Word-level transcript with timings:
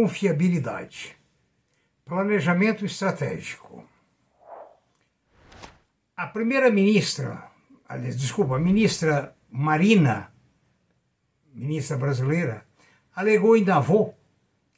confiabilidade. 0.00 1.14
Planejamento 2.06 2.86
estratégico. 2.86 3.84
A 6.16 6.26
primeira-ministra, 6.26 7.50
desculpa, 8.16 8.56
a 8.56 8.58
ministra 8.58 9.36
Marina, 9.50 10.32
ministra 11.52 11.98
brasileira, 11.98 12.66
alegou 13.14 13.54
em 13.56 13.62
Davos 13.62 14.14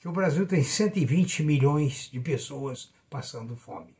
que 0.00 0.08
o 0.08 0.12
Brasil 0.12 0.44
tem 0.44 0.64
120 0.64 1.44
milhões 1.44 2.10
de 2.10 2.18
pessoas 2.18 2.92
passando 3.08 3.56
fome. 3.56 3.94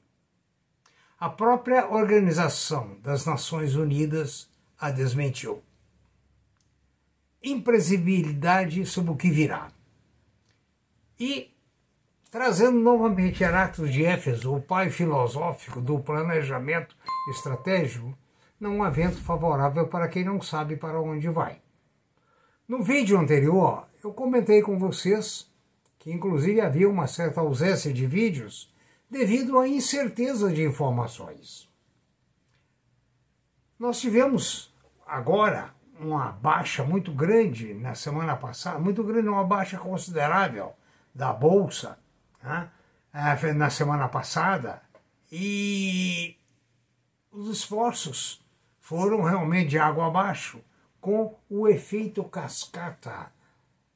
A 1.21 1.31
própria 1.31 1.89
Organização 1.89 2.99
das 3.01 3.25
Nações 3.25 3.77
Unidas 3.77 4.51
a 4.77 4.91
desmentiu. 4.91 5.63
Imprevisibilidade 7.41 8.85
sobre 8.85 9.13
o 9.13 9.17
que 9.17 9.31
virá. 9.31 9.71
E, 11.19 11.53
trazendo 12.31 12.79
novamente 12.79 13.43
Heráclito 13.43 13.91
de 13.91 14.05
Éfeso, 14.05 14.55
o 14.55 14.63
pai 14.63 14.91
filosófico 14.91 15.81
do 15.81 15.99
planejamento 15.99 16.97
estratégico, 17.31 18.17
não 18.59 18.83
há 18.83 18.91
vento 18.91 19.21
favorável 19.23 19.89
para 19.89 20.09
quem 20.09 20.25
não 20.25 20.41
sabe 20.41 20.77
para 20.77 21.01
onde 21.01 21.29
vai. 21.29 21.61
No 22.69 22.83
vídeo 22.83 23.19
anterior, 23.19 23.87
eu 24.03 24.13
comentei 24.13 24.63
com 24.63 24.79
vocês 24.79 25.51
que 25.99 26.11
inclusive 26.11 26.61
havia 26.61 26.89
uma 26.89 27.07
certa 27.07 27.41
ausência 27.41 27.93
de 27.93 28.07
vídeos 28.07 28.73
devido 29.09 29.59
à 29.59 29.69
incerteza 29.69 30.53
de 30.53 30.65
informações. 30.65 31.69
Nós 33.79 34.01
tivemos 34.01 34.75
agora 35.07 35.75
uma 36.01 36.33
baixa 36.33 36.83
muito 36.83 37.13
grande 37.13 37.75
na 37.75 37.95
semana 37.95 38.35
passada, 38.37 38.79
muito 38.79 39.05
grande, 39.05 39.29
uma 39.29 39.45
baixa 39.45 39.79
considerável 39.79 40.73
da 41.15 41.33
Bolsa 41.33 41.99
né, 42.43 42.71
é, 43.13 43.53
na 43.53 43.71
semana 43.71 44.09
passada, 44.09 44.83
e 45.31 46.37
os 47.31 47.59
esforços 47.59 48.45
foram 48.81 49.23
realmente 49.23 49.71
de 49.71 49.79
água 49.79 50.07
abaixo, 50.07 50.61
com 51.01 51.35
o 51.49 51.67
efeito 51.67 52.23
cascata 52.25 53.33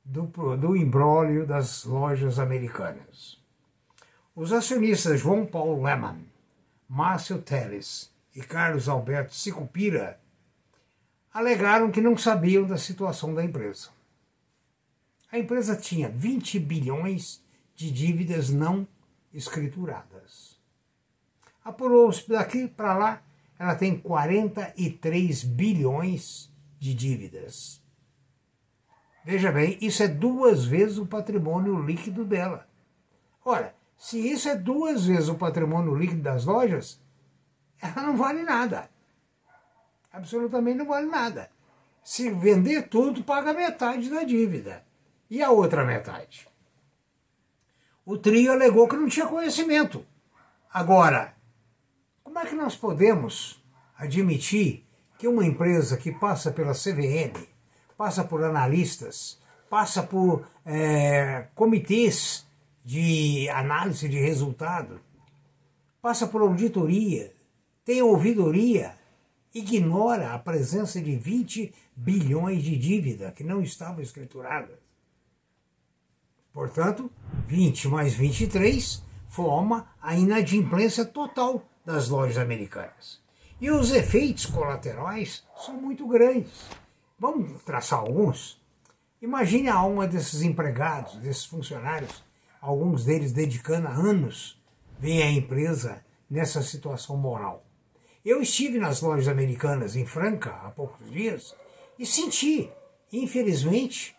do, 0.05 0.27
do 0.57 0.77
imbróglio 0.77 1.47
das 1.47 1.85
lojas 1.85 2.39
americanas. 2.39 3.39
Os 4.35 4.53
acionistas 4.53 5.21
João 5.21 5.47
Paulo 5.47 5.83
Lehmann, 5.83 6.27
Márcio 6.89 7.41
Teles 7.41 8.11
e 8.35 8.43
Carlos 8.43 8.89
Alberto 8.89 9.35
Sicupira 9.35 10.21
alegaram 11.33 11.91
que 11.91 12.01
não 12.01 12.17
sabiam 12.17 12.65
da 12.65 12.79
situação 12.79 13.35
da 13.35 13.45
empresa. 13.45 13.91
A 15.37 15.39
empresa 15.39 15.77
tinha 15.77 16.09
20 16.09 16.59
bilhões 16.59 17.45
de 17.75 17.91
dívidas 17.91 18.49
não 18.49 18.89
escrituradas. 19.35 20.59
Apurou-se 21.63 22.27
daqui 22.27 22.67
para 22.67 22.97
lá, 22.97 23.23
ela 23.59 23.75
tem 23.75 24.01
43 24.01 25.45
bilhões 25.45 26.51
de 26.79 26.95
dívidas. 26.95 27.83
Veja 29.27 29.53
bem, 29.53 29.77
isso 29.79 30.03
é 30.03 30.09
duas 30.09 30.65
vezes 30.65 30.97
o 30.97 31.05
patrimônio 31.05 31.83
líquido 31.83 32.25
dela. 32.25 32.67
Ora, 33.45 33.75
se 33.99 34.19
isso 34.19 34.49
é 34.49 34.57
duas 34.57 35.05
vezes 35.05 35.29
o 35.29 35.35
patrimônio 35.35 35.95
líquido 35.95 36.23
das 36.23 36.47
lojas, 36.47 36.99
ela 37.79 38.07
não 38.07 38.17
vale 38.17 38.43
nada. 38.43 38.89
Absolutamente 40.11 40.79
não 40.79 40.87
vale 40.87 41.09
nada. 41.09 41.51
Se 42.03 42.31
vender 42.31 42.89
tudo, 42.89 43.23
paga 43.23 43.53
metade 43.53 44.09
da 44.09 44.25
dívida. 44.25 44.87
E 45.29 45.43
a 45.43 45.51
outra 45.51 45.85
metade? 45.85 46.49
O 48.05 48.17
trio 48.17 48.53
alegou 48.53 48.87
que 48.87 48.97
não 48.97 49.09
tinha 49.09 49.27
conhecimento. 49.27 50.07
Agora, 50.73 51.35
como 52.23 52.39
é 52.39 52.47
que 52.47 52.55
nós 52.55 52.77
podemos 52.77 53.61
admitir 53.99 54.87
que 55.19 55.27
uma 55.27 55.45
empresa 55.45 55.97
que 55.97 56.13
passa 56.13 56.53
pela 56.53 56.73
CVM, 56.73 57.47
passa 57.97 58.23
por 58.23 58.45
analistas, 58.45 59.41
passa 59.69 60.03
por 60.03 60.47
é, 60.65 61.49
comitês 61.55 62.47
de 62.85 63.49
análise 63.49 64.09
de 64.09 64.21
resultado, 64.21 65.01
passa 66.01 66.29
por 66.29 66.43
auditoria, 66.43 67.33
tem 67.85 68.03
ouvidoria, 68.03 68.95
ignora 69.53 70.35
a 70.35 70.39
presença 70.39 71.01
de 71.01 71.17
20 71.17 71.75
bilhões 71.97 72.63
de 72.63 72.77
dívida 72.77 73.33
que 73.33 73.43
não 73.43 73.61
estavam 73.63 74.03
escrituradas. 74.03 74.77
Portanto, 76.57 77.11
20 77.47 77.89
mais 77.89 78.15
23 78.15 79.03
forma 79.29 79.87
a 80.01 80.17
inadimplência 80.17 81.05
total 81.05 81.63
das 81.85 82.09
lojas 82.09 82.39
americanas. 82.39 83.21
E 83.61 83.71
os 83.71 83.93
efeitos 83.93 84.47
colaterais 84.47 85.45
são 85.55 85.75
muito 85.75 86.09
grandes. 86.09 86.71
Vamos 87.19 87.63
traçar 87.63 87.99
alguns? 87.99 88.59
Imagine 89.21 89.69
a 89.69 89.75
alma 89.75 90.09
desses 90.09 90.41
empregados, 90.41 91.17
desses 91.17 91.45
funcionários, 91.45 92.25
alguns 92.59 93.05
deles 93.05 93.33
dedicando 93.33 93.89
anos, 93.89 94.59
vem 94.99 95.23
a 95.23 95.31
empresa 95.31 96.03
nessa 96.29 96.63
situação 96.63 97.19
moral. 97.19 97.67
Eu 98.25 98.41
estive 98.41 98.79
nas 98.79 99.03
lojas 99.03 99.29
americanas 99.29 99.95
em 99.95 100.07
Franca 100.07 100.53
há 100.65 100.71
poucos 100.71 101.11
dias 101.11 101.55
e 101.99 102.07
senti, 102.07 102.71
infelizmente, 103.13 104.16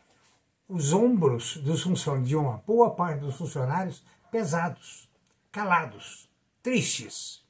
os 0.67 0.91
ombros 0.93 1.57
dos 1.57 1.81
funcionários, 1.81 2.27
de 2.27 2.35
uma 2.35 2.57
boa 2.65 2.91
parte 2.91 3.21
dos 3.21 3.35
funcionários, 3.35 4.03
pesados, 4.31 5.09
calados, 5.51 6.29
tristes. 6.61 7.45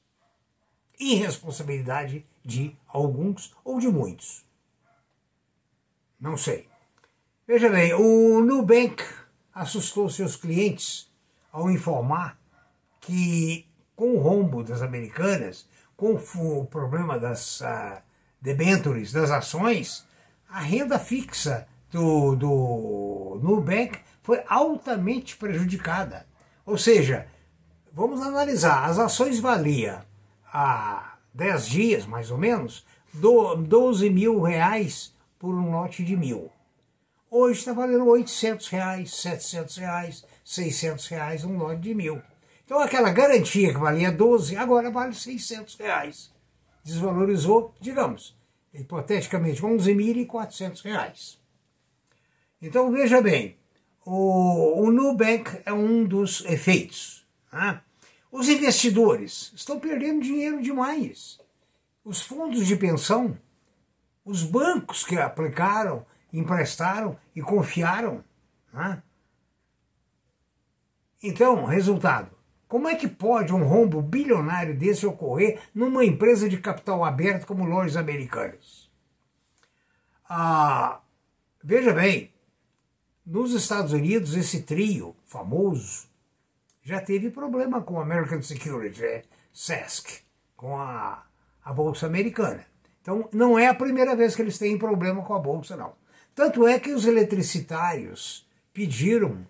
Irresponsabilidade 1.00 2.25
de 2.44 2.75
alguns 2.88 3.53
ou 3.63 3.79
de 3.79 3.88
muitos. 3.88 4.45
Não 6.19 6.38
sei. 6.38 6.67
Veja 7.47 7.69
bem, 7.69 7.94
o 7.94 8.41
Nubank 8.41 9.03
assustou 9.53 10.09
seus 10.09 10.35
clientes 10.35 11.09
ao 11.51 11.69
informar 11.69 12.38
que, 12.99 13.66
com 13.95 14.16
o 14.16 14.19
rombo 14.19 14.63
das 14.63 14.81
americanas, 14.81 15.67
com 15.95 16.13
o 16.13 16.66
problema 16.66 17.19
das 17.19 17.61
uh, 17.61 18.01
debentures, 18.41 19.11
das 19.11 19.31
ações, 19.31 20.05
a 20.49 20.59
renda 20.59 20.99
fixa 20.99 21.67
do, 21.91 22.35
do 22.35 23.39
Nubank 23.41 23.99
foi 24.21 24.43
altamente 24.47 25.35
prejudicada. 25.37 26.25
Ou 26.65 26.77
seja, 26.77 27.27
vamos 27.93 28.21
analisar, 28.21 28.85
as 28.85 28.99
ações 28.99 29.39
valia 29.39 30.05
há 30.51 31.17
10 31.33 31.67
dias, 31.67 32.05
mais 32.05 32.29
ou 32.31 32.37
menos, 32.37 32.85
12 33.13 34.09
mil 34.09 34.41
reais 34.41 35.13
por 35.39 35.55
um 35.55 35.71
lote 35.71 36.03
de 36.03 36.15
mil. 36.15 36.51
Hoje 37.29 37.59
está 37.59 37.73
valendo 37.73 38.05
800 38.05 38.67
reais, 38.69 39.13
700 39.15 39.77
reais, 39.77 40.25
600 40.43 41.07
reais 41.07 41.43
um 41.43 41.57
lote 41.57 41.81
de 41.81 41.93
mil. 41.93 42.21
Então 42.65 42.79
aquela 42.79 43.11
garantia 43.11 43.73
que 43.73 43.79
valia 43.79 44.11
12, 44.11 44.57
agora 44.57 44.91
vale 44.91 45.13
600 45.13 45.75
reais. 45.75 46.31
Desvalorizou, 46.83 47.73
digamos, 47.79 48.37
hipoteticamente, 48.73 49.61
11.400 49.61 50.83
reais. 50.83 51.47
Então 52.62 52.91
veja 52.91 53.22
bem, 53.22 53.57
o, 54.06 54.81
o 54.81 54.91
Nubank 54.91 55.62
é 55.66 55.73
um 55.73 56.06
dos 56.06 56.44
efeitos. 56.45 57.25
Né? 57.51 57.81
Os 58.31 58.50
investidores 58.50 59.51
estão 59.56 59.79
perdendo 59.79 60.22
dinheiro 60.22 60.61
demais. 60.61 61.40
Os 62.03 62.22
fundos 62.22 62.66
de 62.66 62.76
pensão 62.76 63.37
os 64.28 64.43
bancos 64.43 65.05
que 65.05 65.17
aplicaram, 65.17 66.05
emprestaram 66.34 67.17
e 67.34 67.41
confiaram. 67.41 68.22
Né? 68.73 69.02
Então, 71.23 71.64
resultado: 71.64 72.29
como 72.67 72.90
é 72.90 72.96
que 72.96 73.08
pode 73.08 73.53
um 73.53 73.64
rombo 73.64 74.02
bilionário 74.02 74.78
desse 74.78 75.08
ocorrer 75.08 75.61
numa 75.73 76.03
empresa 76.03 76.49
de 76.49 76.58
capital 76.58 77.05
aberto 77.05 77.47
como 77.47 77.64
lojas 77.64 77.96
americanas? 77.96 78.91
Ah, 80.29 80.99
veja 81.64 81.93
bem, 81.93 82.34
nos 83.28 83.53
Estados 83.53 83.91
Unidos, 83.91 84.35
esse 84.35 84.62
trio 84.62 85.14
famoso 85.26 86.08
já 86.82 87.02
teve 87.02 87.29
problema 87.29 87.82
com 87.82 88.00
a 88.00 88.03
American 88.03 88.41
Security, 88.41 89.03
é, 89.03 89.24
SESC, 89.52 90.22
com 90.56 90.78
a, 90.78 91.26
a 91.64 91.74
Bolsa 91.74 92.06
Americana. 92.06 92.66
Então, 93.02 93.28
não 93.34 93.59
é 93.59 93.68
a 93.68 93.74
primeira 93.74 94.16
vez 94.16 94.34
que 94.34 94.41
eles 94.41 94.58
têm 94.58 94.78
problema 94.78 95.22
com 95.24 95.34
a 95.34 95.40
bolsa, 95.40 95.76
não. 95.76 95.94
Tanto 96.34 96.66
é 96.66 96.79
que 96.79 96.91
os 96.91 97.06
eletricitários 97.06 98.47
pediram 98.72 99.46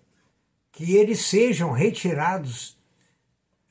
que 0.72 0.96
eles 0.96 1.26
sejam 1.26 1.70
retirados 1.70 2.76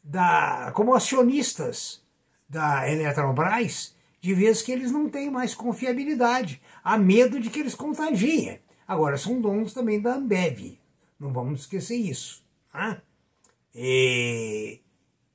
da, 0.01 0.71
como 0.73 0.93
acionistas 0.93 2.01
da 2.47 2.89
Eletrobras, 2.89 3.93
de 4.21 4.33
vez 4.33 4.61
que 4.61 4.71
eles 4.71 4.89
não 4.89 5.09
têm 5.09 5.29
mais 5.29 5.53
confiabilidade, 5.53 6.61
há 6.81 6.97
medo 6.97 7.39
de 7.39 7.49
que 7.49 7.59
eles 7.59 7.75
contagiem. 7.75 8.59
Agora, 8.87 9.17
são 9.17 9.41
donos 9.41 9.73
também 9.73 9.99
da 9.99 10.15
Ambev, 10.15 10.79
Não 11.19 11.33
vamos 11.33 11.61
esquecer 11.61 11.95
isso. 11.95 12.43
Né? 12.73 13.01
E, 13.75 14.79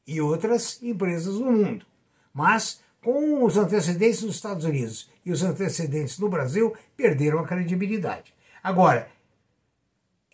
e 0.06 0.20
outras 0.20 0.82
empresas 0.82 1.34
no 1.34 1.52
mundo. 1.52 1.84
Mas 2.32 2.80
com 3.02 3.44
os 3.44 3.56
antecedentes 3.56 4.22
dos 4.22 4.36
Estados 4.36 4.64
Unidos 4.64 5.10
e 5.26 5.32
os 5.32 5.42
antecedentes 5.42 6.18
no 6.18 6.28
Brasil, 6.28 6.72
perderam 6.96 7.40
a 7.40 7.46
credibilidade. 7.46 8.32
Agora, 8.62 9.10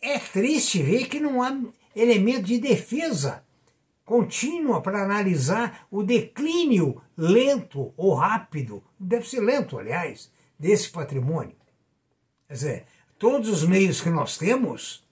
é 0.00 0.18
triste 0.18 0.82
ver 0.82 1.08
que 1.08 1.18
não 1.18 1.42
há 1.42 1.58
elemento 1.96 2.42
de 2.42 2.58
defesa 2.58 3.42
contínua 4.04 4.80
para 4.80 5.02
analisar 5.02 5.86
o 5.90 6.02
declínio 6.02 7.00
lento 7.16 7.92
ou 7.96 8.14
rápido, 8.14 8.82
deve 8.98 9.28
ser 9.28 9.40
lento, 9.40 9.78
aliás, 9.78 10.30
desse 10.58 10.90
patrimônio. 10.90 11.56
Quer 12.46 12.54
dizer, 12.54 12.86
todos 13.18 13.48
os 13.48 13.64
meios 13.64 14.00
que 14.00 14.10
nós 14.10 14.38
temos 14.38 15.06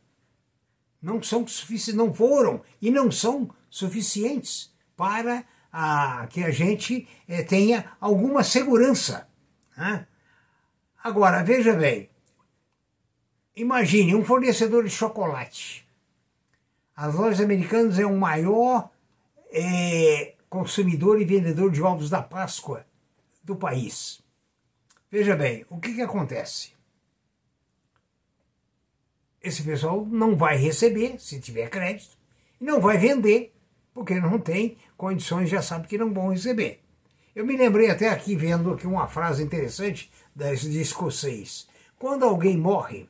não 1.03 1.23
são 1.23 1.47
suficientes, 1.47 1.95
não 1.95 2.13
foram 2.13 2.63
e 2.81 2.91
não 2.91 3.11
são 3.11 3.51
suficientes 3.69 4.73
para 4.97 5.45
a, 5.73 6.27
que 6.29 6.43
a 6.43 6.51
gente 6.51 7.07
é, 7.29 7.43
tenha 7.43 7.93
alguma 8.01 8.43
segurança. 8.43 9.29
Né? 9.77 10.07
Agora, 11.03 11.43
veja 11.43 11.75
bem, 11.75 12.09
imagine 13.55 14.15
um 14.15 14.25
fornecedor 14.25 14.85
de 14.85 14.91
chocolate. 14.91 15.87
As 16.97 17.15
lojas 17.15 17.41
americanas 17.41 17.99
é 17.99 18.07
o 18.07 18.17
maior 18.17 18.91
é, 19.51 20.35
consumidor 20.49 21.21
e 21.21 21.25
vendedor 21.25 21.71
de 21.71 21.83
ovos 21.83 22.09
da 22.09 22.23
Páscoa 22.23 22.87
do 23.45 23.55
país. 23.55 24.23
Veja 25.11 25.37
bem, 25.37 25.65
o 25.69 25.79
que, 25.79 25.95
que 25.95 26.03
acontece? 26.03 26.76
Esse 29.43 29.63
pessoal 29.63 30.05
não 30.05 30.37
vai 30.37 30.57
receber, 30.57 31.21
se 31.21 31.41
tiver 31.41 31.69
crédito, 31.69 32.17
e 32.61 32.65
não 32.65 32.81
vai 32.81 32.99
vender, 32.99 33.55
porque 33.95 34.21
não 34.21 34.39
tem 34.39 34.77
condições, 34.97 35.49
já 35.49 35.63
sabe 35.63 35.87
que 35.87 35.99
não 35.99 36.13
vão 36.13 36.31
receber. 36.31 36.81
Eu 37.35 37.45
me 37.45 37.57
lembrei 37.57 37.91
até 37.91 38.09
aqui, 38.09 38.35
vendo 38.35 38.73
aqui 38.73 38.87
uma 38.87 39.07
frase 39.07 39.43
interessante 39.43 40.11
de 40.35 40.81
escocês. 40.81 41.69
Quando 41.99 42.25
alguém 42.25 42.57
morre, 42.57 43.09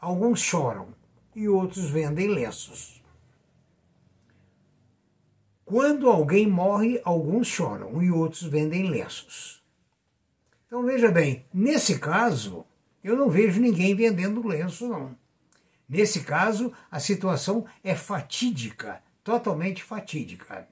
alguns 0.00 0.40
choram 0.40 0.88
e 1.34 1.48
outros 1.48 1.88
vendem 1.88 2.28
lenços. 2.28 3.02
Quando 5.64 6.10
alguém 6.10 6.46
morre, 6.46 7.00
alguns 7.04 7.46
choram 7.46 8.02
e 8.02 8.10
outros 8.10 8.42
vendem 8.42 8.90
lenços. 8.90 9.62
Então 10.66 10.84
veja 10.84 11.10
bem, 11.10 11.46
nesse 11.54 11.98
caso, 11.98 12.66
eu 13.02 13.16
não 13.16 13.30
vejo 13.30 13.60
ninguém 13.60 13.94
vendendo 13.94 14.46
lenço, 14.46 14.88
não. 14.88 15.16
Nesse 15.94 16.20
caso, 16.22 16.72
a 16.90 16.98
situação 16.98 17.64
é 17.84 17.94
fatídica 17.94 19.00
totalmente 19.22 19.80
fatídica. 19.80 20.68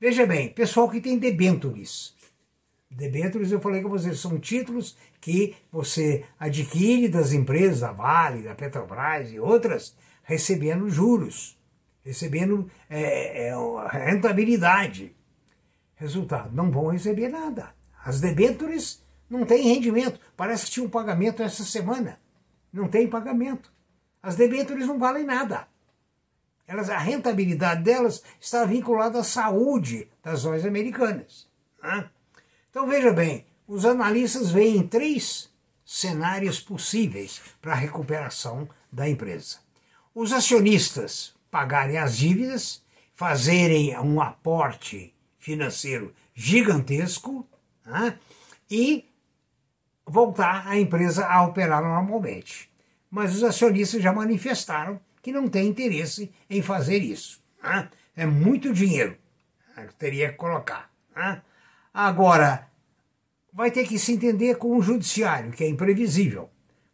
Veja 0.00 0.26
bem, 0.26 0.50
pessoal 0.50 0.90
que 0.90 1.00
tem 1.00 1.16
debêntures. 1.16 2.14
Debêntures, 2.90 3.52
eu 3.52 3.60
falei 3.60 3.80
com 3.80 3.88
vocês, 3.88 4.18
são 4.18 4.40
títulos 4.40 4.96
que 5.20 5.54
você 5.70 6.24
adquire 6.40 7.08
das 7.08 7.32
empresas, 7.32 7.80
da 7.80 7.92
Vale, 7.92 8.42
da 8.42 8.54
Petrobras 8.54 9.32
e 9.32 9.38
outras, 9.38 9.96
recebendo 10.24 10.90
juros, 10.90 11.56
recebendo 12.04 12.68
é, 12.90 13.48
é, 13.48 13.54
rentabilidade. 13.90 15.16
Resultado, 15.94 16.52
não 16.52 16.68
vão 16.68 16.88
receber 16.88 17.28
nada. 17.28 17.72
As 18.04 18.20
debêntures 18.20 19.00
não 19.30 19.46
têm 19.46 19.72
rendimento. 19.72 20.18
Parece 20.36 20.66
que 20.66 20.72
tinha 20.72 20.86
um 20.86 20.90
pagamento 20.90 21.44
essa 21.44 21.62
semana. 21.62 22.20
Não 22.72 22.88
tem 22.88 23.08
pagamento. 23.08 23.72
As 24.22 24.36
debêntures 24.36 24.86
não 24.86 24.98
valem 24.98 25.24
nada. 25.24 25.66
Elas, 26.66 26.88
a 26.88 26.98
rentabilidade 26.98 27.82
delas 27.82 28.22
está 28.40 28.64
vinculada 28.64 29.18
à 29.18 29.24
saúde 29.24 30.08
das 30.22 30.44
lojas 30.44 30.64
americanas. 30.64 31.48
Né? 31.82 32.08
Então 32.70 32.86
veja 32.86 33.12
bem, 33.12 33.44
os 33.66 33.84
analistas 33.84 34.50
veem 34.50 34.86
três 34.86 35.50
cenários 35.84 36.60
possíveis 36.60 37.40
para 37.60 37.72
a 37.72 37.76
recuperação 37.76 38.68
da 38.90 39.08
empresa. 39.08 39.58
Os 40.14 40.32
acionistas 40.32 41.34
pagarem 41.50 41.98
as 41.98 42.16
dívidas, 42.16 42.82
fazerem 43.14 43.98
um 43.98 44.20
aporte 44.20 45.14
financeiro 45.38 46.14
gigantesco 46.34 47.46
né? 47.84 48.18
e 48.70 49.04
voltar 50.06 50.66
a 50.66 50.78
empresa 50.78 51.26
a 51.26 51.42
operar 51.44 51.82
normalmente. 51.82 52.71
Mas 53.12 53.36
os 53.36 53.44
acionistas 53.44 54.02
já 54.02 54.10
manifestaram 54.10 54.98
que 55.20 55.30
não 55.30 55.46
tem 55.46 55.68
interesse 55.68 56.32
em 56.48 56.62
fazer 56.62 56.96
isso. 56.96 57.42
Né? 57.62 57.90
É 58.16 58.24
muito 58.24 58.72
dinheiro 58.72 59.18
né, 59.76 59.86
que 59.86 59.94
teria 59.96 60.30
que 60.30 60.38
colocar. 60.38 60.90
Né? 61.14 61.42
Agora, 61.92 62.66
vai 63.52 63.70
ter 63.70 63.86
que 63.86 63.98
se 63.98 64.12
entender 64.12 64.56
com 64.56 64.74
o 64.78 64.82
judiciário, 64.82 65.52
que 65.52 65.62
é 65.62 65.68
imprevisível. 65.68 66.48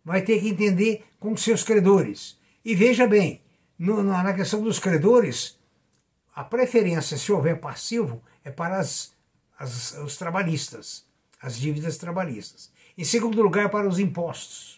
Vai 0.05 0.23
ter 0.23 0.41
que 0.41 0.49
entender 0.49 1.05
com 1.21 1.37
seus 1.37 1.63
credores. 1.63 2.37
E 2.65 2.75
veja 2.75 3.07
bem, 3.07 3.41
no, 3.79 4.03
na 4.03 4.35
questão 4.35 4.61
dos 4.61 4.81
credores, 4.81 5.57
a 6.35 6.43
preferência, 6.43 7.17
se 7.17 7.31
houver 7.31 7.61
passivo, 7.61 8.21
é 8.43 8.51
para 8.51 8.81
as, 8.81 9.15
as, 9.57 9.93
os 9.99 10.17
trabalhistas, 10.17 11.07
as 11.41 11.57
dívidas 11.57 11.97
trabalhistas. 11.97 12.73
Em 12.97 13.05
segundo 13.05 13.41
lugar, 13.41 13.71
para 13.71 13.87
os 13.89 14.01
impostos. 14.01 14.78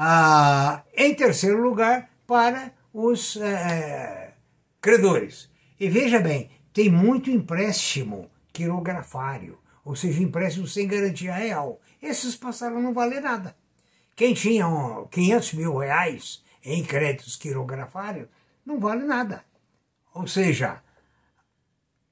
Ah, 0.00 0.84
em 0.96 1.12
terceiro 1.12 1.60
lugar, 1.60 2.08
para 2.24 2.72
os 2.94 3.36
é, 3.36 4.32
credores. 4.80 5.50
E 5.80 5.88
veja 5.88 6.20
bem, 6.20 6.48
tem 6.72 6.88
muito 6.88 7.30
empréstimo 7.30 8.30
quirografário, 8.52 9.58
ou 9.84 9.96
seja, 9.96 10.22
empréstimo 10.22 10.68
sem 10.68 10.86
garantia 10.86 11.34
real. 11.34 11.80
Esses 12.00 12.36
passaram 12.36 12.76
a 12.76 12.80
não 12.80 12.94
valer 12.94 13.20
nada. 13.20 13.56
Quem 14.14 14.34
tinha 14.34 14.66
500 15.10 15.52
mil 15.54 15.76
reais 15.78 16.44
em 16.62 16.84
créditos 16.84 17.34
quirografários 17.34 18.28
não 18.64 18.78
vale 18.78 19.02
nada. 19.02 19.44
Ou 20.14 20.28
seja, 20.28 20.80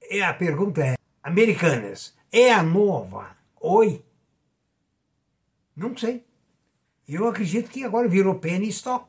é 0.03 0.25
a 0.25 0.35
pergunta 0.35 0.85
é: 0.85 0.97
Americanas 1.23 2.17
é 2.33 2.53
a 2.53 2.65
nova 2.65 3.37
Oi? 3.61 4.05
Não 5.77 5.97
sei. 5.97 6.26
Eu 7.09 7.29
acredito 7.29 7.71
que 7.71 7.85
agora 7.85 8.09
virou 8.09 8.35
penny 8.35 8.69
stock, 8.69 9.07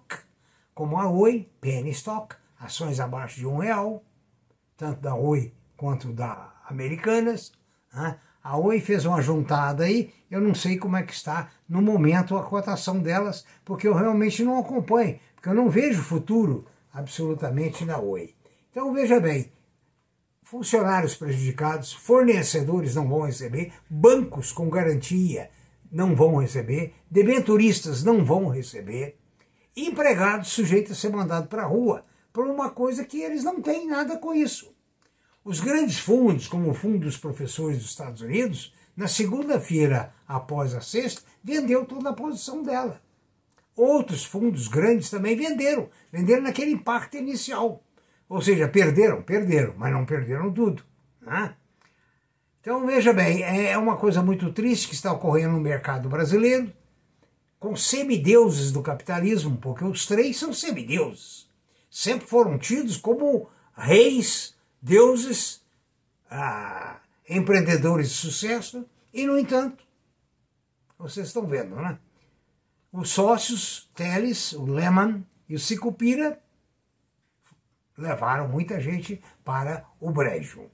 como 0.75 0.99
a 0.99 1.09
Oi, 1.09 1.49
penny 1.59 1.89
stock, 1.89 2.35
ações 2.59 2.99
abaixo 2.99 3.39
de 3.39 3.47
um 3.47 3.57
real, 3.57 4.03
tanto 4.77 5.01
da 5.01 5.15
Oi 5.15 5.51
quanto 5.75 6.13
da 6.13 6.53
Americanas. 6.69 7.51
Né? 7.91 8.19
A 8.43 8.55
Oi 8.55 8.79
fez 8.81 9.03
uma 9.03 9.19
juntada 9.19 9.85
aí, 9.85 10.13
eu 10.29 10.39
não 10.39 10.53
sei 10.53 10.77
como 10.77 10.95
é 10.95 11.01
que 11.01 11.11
está 11.11 11.49
no 11.67 11.81
momento 11.81 12.37
a 12.37 12.43
cotação 12.43 12.99
delas, 12.99 13.43
porque 13.65 13.87
eu 13.87 13.95
realmente 13.95 14.43
não 14.43 14.59
acompanho, 14.59 15.19
porque 15.33 15.49
eu 15.49 15.55
não 15.55 15.67
vejo 15.67 16.03
futuro 16.03 16.67
absolutamente 16.93 17.83
na 17.83 17.97
Oi. 17.97 18.35
Então 18.69 18.93
veja 18.93 19.19
bem, 19.19 19.51
funcionários 20.43 21.15
prejudicados, 21.15 21.93
fornecedores 21.93 22.93
não 22.93 23.09
vão 23.09 23.21
receber, 23.21 23.73
bancos 23.89 24.51
com 24.51 24.69
garantia 24.69 25.49
não 25.91 26.15
vão 26.15 26.37
receber, 26.37 26.93
debenturistas 27.09 28.03
não 28.03 28.23
vão 28.23 28.47
receber, 28.47 29.17
empregados 29.75 30.49
sujeitos 30.49 30.93
a 30.93 30.95
ser 30.95 31.09
mandados 31.09 31.49
para 31.49 31.63
a 31.63 31.67
rua 31.67 32.05
por 32.33 32.47
uma 32.47 32.69
coisa 32.69 33.05
que 33.05 33.21
eles 33.21 33.43
não 33.43 33.61
têm 33.61 33.87
nada 33.87 34.17
com 34.17 34.33
isso. 34.33 34.75
Os 35.43 35.59
grandes 35.59 35.99
fundos, 35.99 36.47
como 36.47 36.69
o 36.69 36.73
Fundo 36.73 36.99
dos 36.99 37.17
Professores 37.17 37.77
dos 37.77 37.89
Estados 37.89 38.21
Unidos, 38.21 38.73
na 38.95 39.07
segunda-feira 39.07 40.13
após 40.27 40.75
a 40.75 40.81
sexta, 40.81 41.21
vendeu 41.43 41.85
toda 41.85 42.09
a 42.09 42.13
posição 42.13 42.61
dela. 42.63 43.01
Outros 43.75 44.25
fundos 44.25 44.67
grandes 44.67 45.09
também 45.09 45.35
venderam, 45.35 45.89
venderam 46.11 46.43
naquele 46.43 46.71
impacto 46.71 47.15
inicial. 47.15 47.83
Ou 48.27 48.41
seja, 48.41 48.67
perderam, 48.67 49.21
perderam, 49.21 49.73
mas 49.77 49.93
não 49.93 50.05
perderam 50.05 50.51
tudo. 50.51 50.83
Né? 51.21 51.55
Então, 52.67 52.85
veja 52.85 53.13
bem, 53.13 53.43
é 53.43 53.77
uma 53.77 53.95
coisa 53.95 54.21
muito 54.21 54.51
triste 54.51 54.89
que 54.89 54.93
está 54.93 55.13
ocorrendo 55.13 55.53
no 55.53 55.61
mercado 55.61 56.09
brasileiro, 56.09 56.69
com 57.57 57.77
semideuses 57.77 58.73
do 58.73 58.81
capitalismo, 58.81 59.55
porque 59.55 59.85
os 59.85 60.05
três 60.05 60.35
são 60.35 60.51
semideuses. 60.51 61.47
Sempre 61.89 62.27
foram 62.27 62.57
tidos 62.59 62.97
como 62.97 63.49
reis, 63.73 64.53
deuses, 64.81 65.63
ah, 66.29 66.99
empreendedores 67.29 68.09
de 68.09 68.15
sucesso, 68.15 68.85
e, 69.13 69.25
no 69.25 69.39
entanto, 69.39 69.85
vocês 70.99 71.27
estão 71.27 71.47
vendo, 71.47 71.73
né? 71.77 71.97
Os 72.91 73.11
sócios 73.11 73.89
Teles, 73.95 74.51
o 74.51 74.65
Lehman 74.65 75.25
e 75.47 75.55
o 75.55 75.59
Sicupira 75.59 76.37
levaram 77.97 78.49
muita 78.49 78.77
gente 78.81 79.23
para 79.45 79.85
o 80.01 80.11
brejo. 80.11 80.69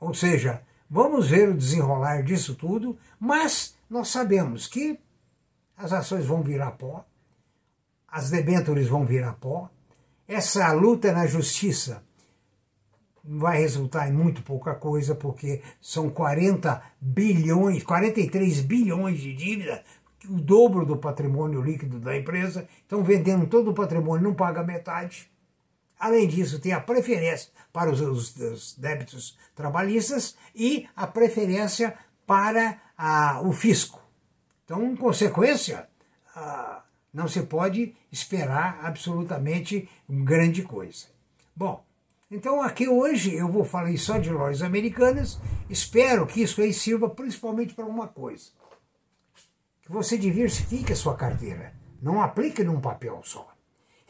Ou 0.00 0.14
seja, 0.14 0.64
Vamos 0.88 1.28
ver 1.28 1.48
o 1.48 1.56
desenrolar 1.56 2.22
disso 2.22 2.54
tudo, 2.54 2.96
mas 3.18 3.76
nós 3.88 4.08
sabemos 4.08 4.66
que 4.66 4.98
as 5.76 5.92
ações 5.92 6.24
vão 6.24 6.42
virar 6.42 6.72
pó, 6.72 7.04
as 8.08 8.30
debêntures 8.30 8.86
vão 8.86 9.04
virar 9.04 9.34
pó, 9.34 9.70
essa 10.26 10.72
luta 10.72 11.12
na 11.12 11.26
justiça 11.26 12.02
vai 13.24 13.58
resultar 13.58 14.08
em 14.08 14.12
muito 14.12 14.42
pouca 14.42 14.74
coisa, 14.74 15.14
porque 15.14 15.62
são 15.80 16.10
40 16.10 16.82
bilhões, 17.00 17.82
43 17.82 18.60
bilhões 18.60 19.18
de 19.18 19.34
dívida, 19.34 19.82
o 20.28 20.40
dobro 20.40 20.84
do 20.84 20.96
patrimônio 20.96 21.62
líquido 21.62 21.98
da 21.98 22.16
empresa. 22.16 22.68
Estão 22.82 23.02
vendendo 23.02 23.46
todo 23.46 23.70
o 23.70 23.74
patrimônio, 23.74 24.24
não 24.24 24.34
paga 24.34 24.62
metade. 24.62 25.30
Além 26.04 26.28
disso, 26.28 26.58
tem 26.58 26.74
a 26.74 26.82
preferência 26.82 27.50
para 27.72 27.90
os, 27.90 27.98
os, 27.98 28.36
os 28.36 28.74
débitos 28.76 29.38
trabalhistas 29.54 30.36
e 30.54 30.86
a 30.94 31.06
preferência 31.06 31.96
para 32.26 32.78
a, 32.94 33.40
o 33.40 33.54
fisco. 33.54 34.02
Então, 34.66 34.94
consequência, 34.96 35.88
a, 36.36 36.82
não 37.10 37.26
se 37.26 37.42
pode 37.44 37.96
esperar 38.12 38.80
absolutamente 38.84 39.88
grande 40.06 40.62
coisa. 40.62 41.06
Bom, 41.56 41.82
então 42.30 42.60
aqui 42.60 42.86
hoje 42.86 43.34
eu 43.34 43.50
vou 43.50 43.64
falar 43.64 43.96
só 43.96 44.18
de 44.18 44.28
lojas 44.28 44.60
americanas. 44.60 45.40
Espero 45.70 46.26
que 46.26 46.42
isso 46.42 46.60
aí 46.60 46.74
sirva 46.74 47.08
principalmente 47.08 47.72
para 47.72 47.86
uma 47.86 48.08
coisa. 48.08 48.50
Que 49.80 49.90
você 49.90 50.18
diversifique 50.18 50.92
a 50.92 50.96
sua 50.96 51.16
carteira. 51.16 51.72
Não 52.02 52.20
aplique 52.20 52.62
num 52.62 52.78
papel 52.78 53.22
só. 53.24 53.53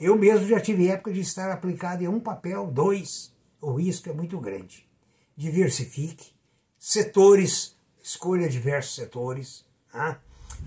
Eu 0.04 0.16
mesmo 0.18 0.46
já 0.46 0.60
tive 0.60 0.88
época 0.88 1.12
de 1.12 1.20
estar 1.20 1.50
aplicado 1.50 2.04
em 2.04 2.08
um 2.08 2.20
papel, 2.20 2.66
dois. 2.66 3.32
O 3.60 3.72
risco 3.72 4.10
é 4.10 4.12
muito 4.12 4.38
grande. 4.38 4.86
Diversifique. 5.34 6.32
Setores, 6.78 7.74
escolha 8.02 8.48
diversos 8.48 8.94
setores. 8.94 9.64
Né? 9.92 10.18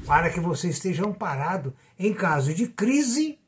para 0.06 0.30
que 0.30 0.40
você 0.40 0.70
esteja 0.70 1.06
amparado 1.06 1.74
em 1.98 2.14
caso 2.14 2.54
de 2.54 2.68
crise 2.68 3.40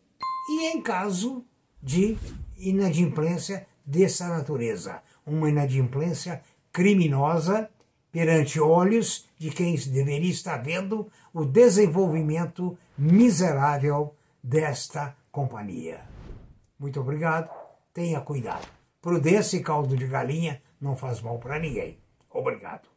e 0.50 0.66
em 0.68 0.82
caso 0.82 1.44
de 1.82 2.18
inadimplência 2.58 3.68
dessa 3.86 4.28
natureza. 4.28 5.02
Uma 5.26 5.50
inadimplência 5.50 6.42
criminosa 6.72 7.70
perante 8.12 8.60
olhos 8.60 9.28
de 9.38 9.50
quem 9.50 9.76
deveria 9.76 10.32
estar 10.32 10.58
vendo 10.58 11.08
o 11.34 11.46
desenvolvimento 11.46 12.78
miserável 12.98 14.14
desta 14.44 15.16
companhia. 15.40 16.02
Muito 16.78 17.00
obrigado, 17.00 17.50
tenha 17.94 18.20
cuidado. 18.20 18.68
Prudência 19.02 19.56
e 19.56 19.64
caldo 19.64 19.96
de 19.96 20.06
galinha 20.06 20.62
não 20.82 20.98
faz 20.98 21.22
mal 21.22 21.40
para 21.40 21.58
ninguém. 21.58 21.98
Obrigado. 22.30 22.89